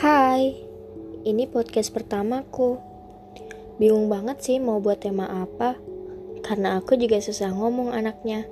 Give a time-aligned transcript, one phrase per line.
[0.00, 0.56] Hai,
[1.28, 2.80] ini podcast pertamaku.
[3.76, 5.76] Bingung banget sih mau buat tema apa,
[6.40, 8.48] karena aku juga susah ngomong anaknya.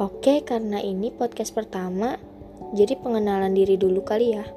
[0.00, 2.16] Oke, karena ini podcast pertama,
[2.72, 4.48] jadi pengenalan diri dulu kali ya.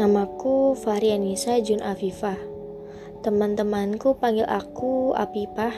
[0.00, 1.12] Namaku Fahri
[1.60, 2.40] Jun Afifah.
[3.20, 5.76] Teman-temanku panggil aku Apipah.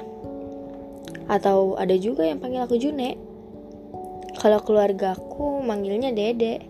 [1.26, 3.29] Atau ada juga yang panggil aku June.
[4.40, 6.64] Kalau keluargaku manggilnya Dede.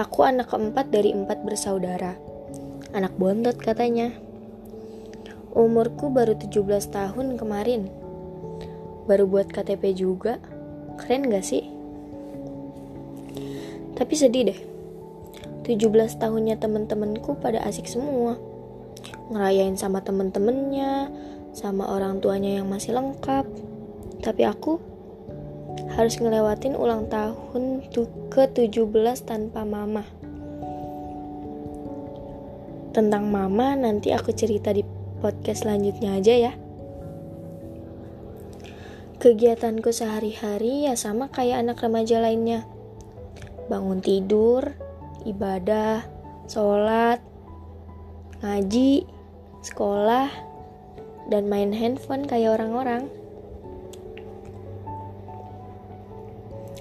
[0.00, 2.16] Aku anak keempat dari empat bersaudara.
[2.96, 4.08] Anak bontot katanya.
[5.52, 7.92] Umurku baru 17 tahun kemarin.
[9.04, 10.40] Baru buat KTP juga.
[10.96, 11.60] Keren gak sih?
[13.92, 14.60] Tapi sedih deh.
[15.68, 15.76] 17
[16.16, 18.40] tahunnya temen-temenku pada asik semua.
[19.28, 21.12] Ngerayain sama temen-temennya,
[21.52, 23.44] sama orang tuanya yang masih lengkap.
[24.24, 24.95] Tapi aku
[25.96, 27.88] harus ngelewatin ulang tahun
[28.32, 30.04] ke-17 tanpa mama.
[32.96, 34.80] Tentang mama nanti aku cerita di
[35.20, 36.52] podcast selanjutnya aja ya.
[39.16, 42.68] Kegiatanku sehari-hari ya sama kayak anak remaja lainnya.
[43.68, 44.76] Bangun tidur,
[45.24, 46.04] ibadah,
[46.46, 47.20] sholat,
[48.44, 49.08] ngaji,
[49.64, 50.28] sekolah,
[51.32, 53.10] dan main handphone kayak orang-orang.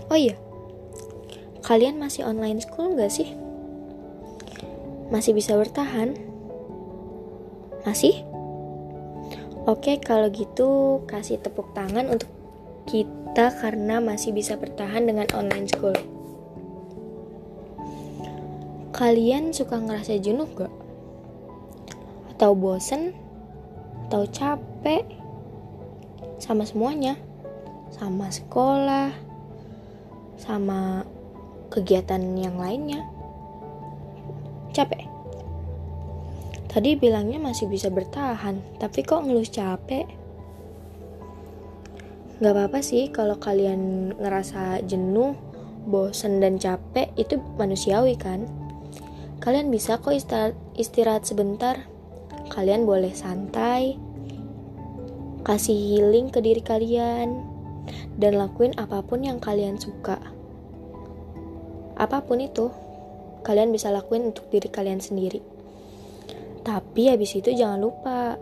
[0.06, 0.38] Oh iya,
[1.66, 3.34] kalian masih online school gak sih?
[5.10, 6.14] Masih bisa bertahan?
[7.86, 8.22] Masih?
[9.66, 12.30] Oke, kalau gitu kasih tepuk tangan untuk
[12.86, 15.98] kita karena masih bisa bertahan dengan online school.
[18.94, 20.70] Kalian suka ngerasa jenuh gak?
[22.38, 23.18] Atau bosen?
[24.06, 25.02] Atau capek?
[26.38, 27.18] Sama semuanya?
[27.90, 29.12] Sama sekolah,
[30.36, 31.04] sama
[31.72, 33.04] kegiatan yang lainnya.
[34.76, 35.08] Capek.
[36.68, 40.04] Tadi bilangnya masih bisa bertahan, tapi kok ngeluh capek?
[42.44, 45.40] Gak apa-apa sih kalau kalian ngerasa jenuh,
[45.88, 48.44] bosen dan capek itu manusiawi kan?
[49.40, 51.88] Kalian bisa kok istirahat, istirahat sebentar.
[52.52, 53.96] Kalian boleh santai,
[55.48, 57.40] kasih healing ke diri kalian,
[58.18, 60.20] dan lakuin apa pun yang kalian suka.
[61.96, 62.72] Apa pun itu,
[63.48, 65.40] kalian bisa lakuin untuk diri kalian sendiri.
[66.66, 68.36] Tapi habis itu jangan lupa,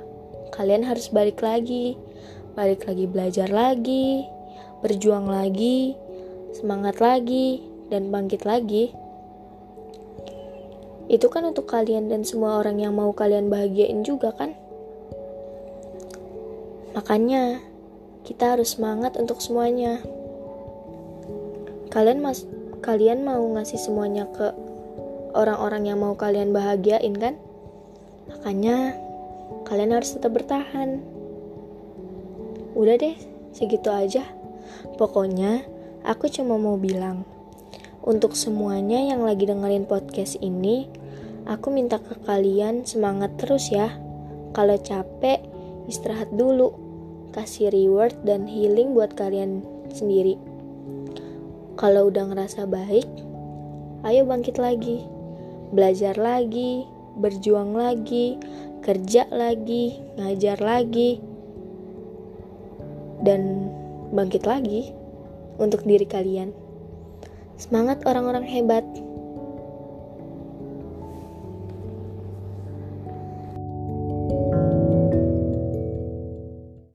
[0.56, 1.94] kalian harus balik lagi,
[2.58, 4.26] balik lagi belajar lagi,
[4.82, 5.94] berjuang lagi,
[6.56, 8.96] semangat lagi, dan bangkit lagi.
[11.12, 14.56] Itu kan untuk kalian dan semua orang yang mau kalian bahagiain juga kan?
[16.96, 17.60] Makanya,
[18.24, 20.00] kita harus semangat untuk semuanya.
[21.92, 22.48] Kalian mas
[22.84, 24.52] kalian mau ngasih semuanya ke
[25.32, 27.40] orang-orang yang mau kalian bahagiain kan?
[28.28, 29.00] Makanya
[29.64, 31.00] kalian harus tetap bertahan.
[32.76, 33.16] Udah deh,
[33.56, 34.28] segitu aja.
[35.00, 35.64] Pokoknya
[36.04, 37.24] aku cuma mau bilang
[38.04, 40.92] untuk semuanya yang lagi dengerin podcast ini,
[41.48, 43.96] aku minta ke kalian semangat terus ya.
[44.52, 45.40] Kalau capek,
[45.88, 46.76] istirahat dulu
[47.32, 50.53] kasih reward dan healing buat kalian sendiri.
[51.74, 53.10] Kalau udah ngerasa baik,
[54.06, 55.02] ayo bangkit lagi,
[55.74, 56.86] belajar lagi,
[57.18, 58.38] berjuang lagi,
[58.86, 61.18] kerja lagi, ngajar lagi,
[63.26, 63.74] dan
[64.14, 64.94] bangkit lagi
[65.58, 66.54] untuk diri kalian.
[67.58, 68.86] Semangat orang-orang hebat!